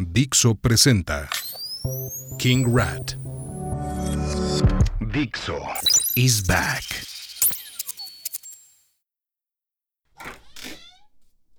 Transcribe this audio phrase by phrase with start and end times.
[0.00, 1.28] Dixo presenta
[2.38, 3.16] King Rat
[5.10, 5.60] Dixo
[6.16, 6.84] is back.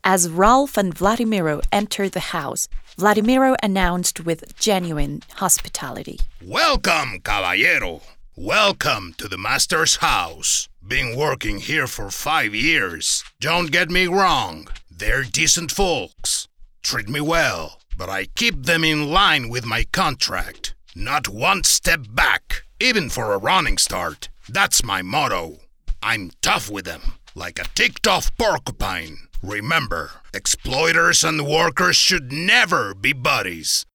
[0.06, 6.20] As Ralph and Vladimiro entered the house, Vladimiro announced with genuine hospitality.
[6.42, 8.02] Welcome, caballero.
[8.38, 10.70] Welcome to the master's house.
[10.88, 13.26] Been working here for five years.
[13.42, 16.48] Don't get me wrong, they're decent folks.
[16.82, 20.74] Treat me well, but I keep them in line with my contract.
[20.96, 24.30] Not one step back, even for a running start.
[24.48, 25.60] That's my motto.
[26.02, 27.02] I'm tough with them,
[27.36, 29.18] like a ticked off porcupine.
[29.44, 33.86] Remember, exploiters and workers should never be buddies.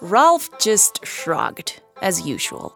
[0.00, 2.74] Ralph just shrugged, as usual.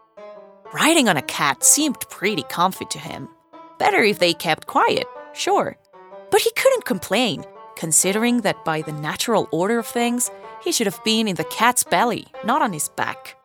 [0.73, 3.29] Riding on a cat seemed pretty comfy to him.
[3.79, 5.75] Better if they kept quiet, sure.
[6.29, 7.43] But he couldn't complain,
[7.75, 10.29] considering that by the natural order of things,
[10.63, 13.35] he should have been in the cat's belly, not on his back.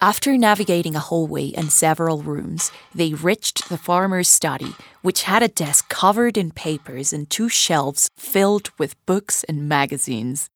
[0.00, 5.48] After navigating a hallway and several rooms, they reached the farmer's study, which had a
[5.48, 10.50] desk covered in papers and two shelves filled with books and magazines.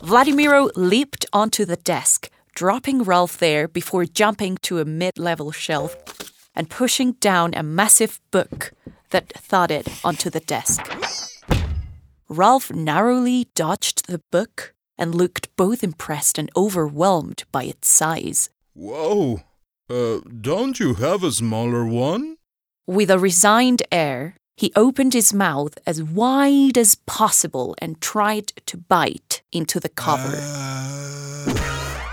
[0.00, 5.96] Vladimiro leaped onto the desk, dropping Ralph there before jumping to a mid level shelf
[6.54, 8.72] and pushing down a massive book
[9.10, 10.82] that thudded onto the desk.
[12.28, 18.50] Ralph narrowly dodged the book and looked both impressed and overwhelmed by its size.
[18.74, 19.42] Whoa,
[19.90, 22.36] uh, don't you have a smaller one?
[22.86, 28.76] With a resigned air, he opened his mouth as wide as possible and tried to
[28.76, 30.34] bite into the cover.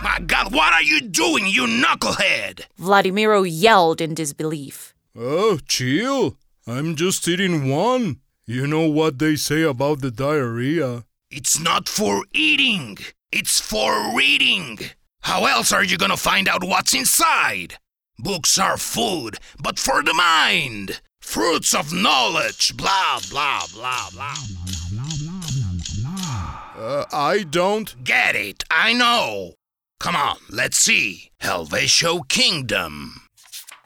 [0.03, 2.66] My god, what are you doing, you knucklehead?
[2.80, 4.93] Vladimiro yelled in disbelief.
[5.16, 6.38] Oh, chill.
[6.66, 8.21] I'm just eating one.
[8.45, 11.05] You know what they say about the diarrhea.
[11.30, 12.97] It's not for eating,
[13.31, 14.80] it's for reading.
[15.21, 17.75] How else are you gonna find out what's inside?
[18.17, 21.02] Books are food, but for the mind.
[21.21, 24.33] Fruits of knowledge, blah, blah, blah, blah.
[24.36, 25.71] Blah blah blah blah
[26.03, 26.83] blah blah.
[26.83, 28.03] Uh, I don't.
[28.03, 29.53] Get it, I know.
[30.02, 31.30] Come on, let's see.
[31.39, 33.22] Helvetio Kingdom.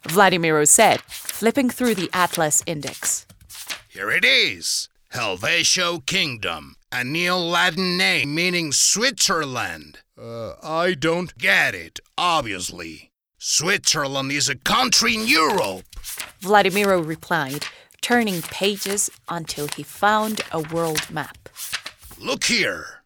[0.03, 3.25] Vladimiro said, flipping through the Atlas Index.
[3.89, 4.87] Here it is.
[5.13, 9.99] Helvetio Kingdom, a Neo Latin name meaning Switzerland.
[10.17, 11.37] Uh, I don't.
[11.37, 13.11] Get it, obviously.
[13.37, 15.83] Switzerland is a country in Europe.
[16.41, 17.65] Vladimiro replied,
[17.99, 21.49] turning pages until he found a world map.
[22.17, 23.03] Look here.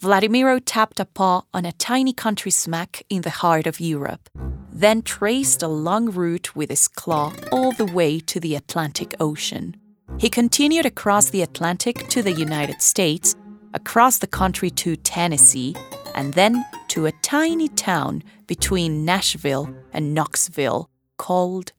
[0.00, 4.28] Vladimiro tapped a paw on a tiny country smack in the heart of Europe,
[4.72, 9.74] then traced a long route with his claw all the way to the Atlantic Ocean.
[10.18, 13.34] He continued across the Atlantic to the United States,
[13.74, 15.74] across the country to Tennessee,
[16.14, 21.72] and then to a tiny town between Nashville and Knoxville called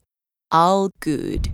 [0.52, 1.54] Algood.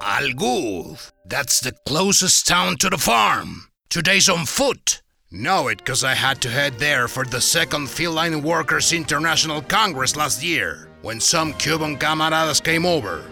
[0.00, 1.12] Algood.
[1.24, 3.68] That's the closest town to the farm.
[3.90, 5.02] Today's on foot.
[5.32, 10.16] Know it because I had to head there for the second Feline Workers International Congress
[10.16, 13.22] last year, when some Cuban camaradas came over.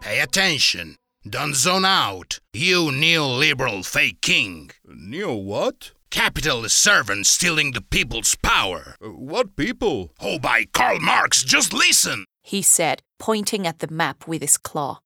[0.00, 0.96] Pay attention.
[1.26, 4.72] Don't zone out, you neoliberal fake king.
[4.86, 5.92] Neo what?
[6.10, 8.94] Capitalist servant stealing the people's power.
[9.02, 10.10] Uh, what people?
[10.20, 12.26] Oh, by Karl Marx, just listen.
[12.42, 14.98] He said, pointing at the map with his claw.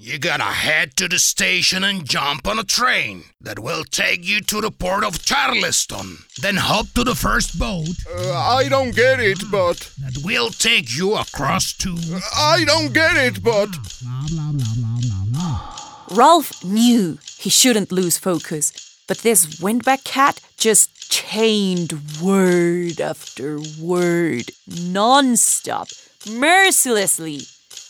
[0.00, 4.40] You gotta head to the station and jump on a train that will take you
[4.42, 6.18] to the port of Charleston.
[6.40, 9.90] Then hop to the first boat Uh, I don't get it, but.
[9.98, 11.96] that will take you across to.
[12.36, 13.70] I don't get it, but.
[16.12, 18.72] Ralph knew he shouldn't lose focus,
[19.08, 21.92] but this windback cat just chained
[22.22, 25.88] word after word, non-stop,
[26.30, 27.40] mercilessly.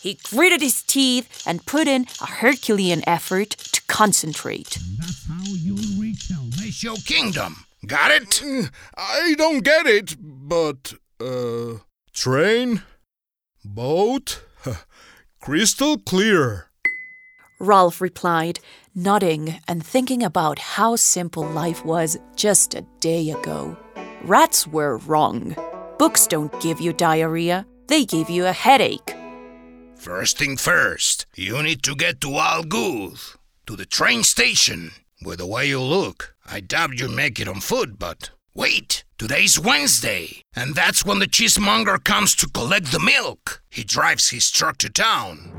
[0.01, 4.77] He gritted his teeth and put in a Herculean effort to concentrate.
[4.97, 7.65] That's how you'll reach Helvetio Kingdom.
[7.85, 8.29] Got it?
[8.43, 10.93] Mm, I don't get it, but.
[11.19, 11.79] Uh.
[12.13, 12.83] Train?
[13.63, 14.41] Boat?
[15.41, 16.67] Crystal clear.
[17.59, 18.59] Ralph replied,
[18.95, 23.77] nodding and thinking about how simple life was just a day ago.
[24.23, 25.55] Rats were wrong.
[25.97, 29.15] Books don't give you diarrhea, they give you a headache.
[29.99, 33.35] First thing first, you need to get to Algood,
[33.67, 34.91] to the train station.
[35.25, 39.59] With the way you look, I doubt you make it on foot, but wait, today's
[39.59, 43.61] Wednesday, and that's when the cheesemonger comes to collect the milk.
[43.69, 45.51] He drives his truck to town.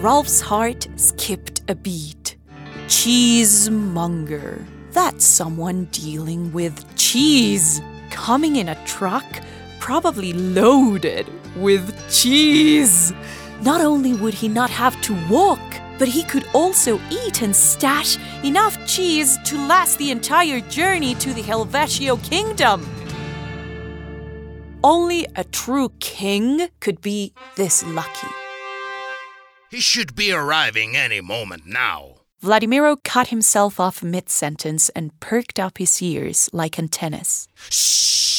[0.00, 2.36] Ralph's heart skipped a beat.
[2.86, 4.64] Cheesemonger.
[4.92, 7.82] That's someone dealing with cheese.
[8.08, 9.26] Coming in a truck,
[9.78, 13.12] probably loaded with cheese.
[13.62, 15.60] Not only would he not have to walk,
[15.98, 21.32] but he could also eat and stash enough cheese to last the entire journey to
[21.32, 22.84] the Helvetio kingdom.
[24.82, 28.26] Only a true king could be this lucky.
[29.70, 32.16] He should be arriving any moment now.
[32.42, 37.46] Vladimiro cut himself off mid sentence and perked up his ears like antennas.
[37.70, 38.31] Shh!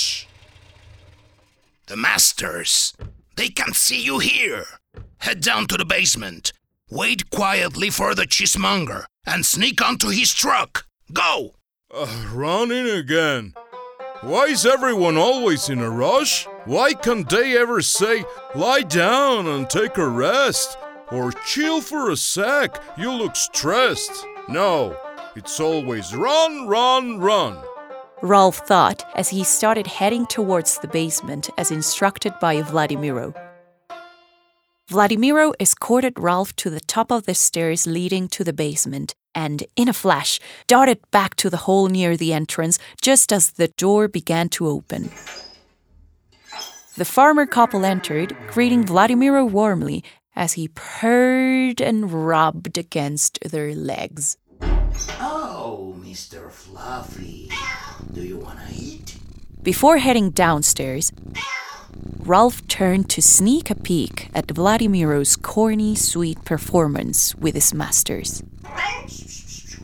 [1.87, 2.93] The masters!
[3.35, 4.65] They can't see you here!
[5.17, 6.53] Head down to the basement.
[6.89, 10.85] Wait quietly for the cheesemonger and sneak onto his truck.
[11.11, 11.55] Go!
[11.93, 13.53] Uh, running again.
[14.21, 16.45] Why is everyone always in a rush?
[16.63, 18.23] Why can't they ever say,
[18.55, 20.77] lie down and take a rest?
[21.11, 24.25] Or chill for a sec, you look stressed.
[24.47, 24.97] No,
[25.35, 27.57] it's always run, run, run.
[28.23, 33.35] Ralph thought as he started heading towards the basement as instructed by Vladimiro.
[34.89, 39.89] Vladimiro escorted Ralph to the top of the stairs leading to the basement and, in
[39.89, 44.47] a flash, darted back to the hole near the entrance just as the door began
[44.47, 45.11] to open.
[46.95, 50.01] The farmer couple entered, greeting Vladimiro warmly
[50.33, 54.37] as he purred and rubbed against their legs.
[55.19, 56.49] Oh, Mr.
[56.51, 57.49] Fluffy,
[58.13, 59.17] do you want to eat?
[59.61, 61.11] Before heading downstairs,
[62.19, 68.43] Ralph turned to sneak a peek at Vladimiro's corny, sweet performance with his masters.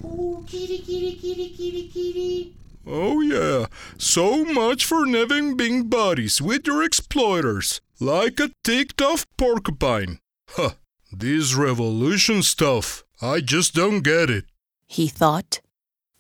[0.04, 2.56] Oh, kitty, kitty, kitty, kitty, kitty.
[2.86, 3.68] Oh, yeah,
[3.98, 10.20] so much for never being buddies with your exploiters, like a ticked off porcupine.
[10.50, 10.72] Huh,
[11.12, 14.46] this revolution stuff, I just don't get it.
[14.88, 15.62] He thought.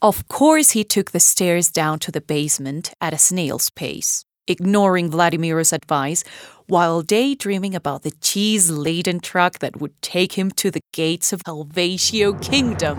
[0.02, 5.12] Of course, he took the stairs down to the basement at a snail's pace, ignoring
[5.12, 6.24] Vladimir's advice
[6.68, 11.42] while daydreaming about the cheese laden truck that would take him to the gates of
[11.46, 12.98] Helvetio Kingdom.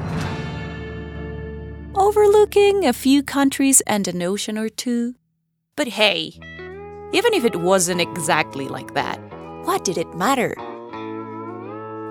[1.94, 5.14] Overlooking a few countries and an ocean or two.
[5.76, 6.35] But hey,
[7.14, 9.19] even if it wasn't exactly like that,
[9.64, 10.55] what did it matter?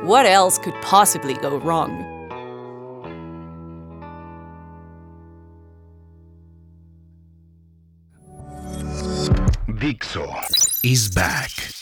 [0.04, 2.19] What else could possibly go wrong?
[9.90, 10.30] Dixo
[10.84, 11.79] is back.